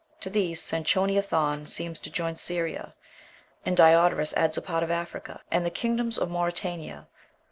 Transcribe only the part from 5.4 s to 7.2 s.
and the kingdoms of Mauritania."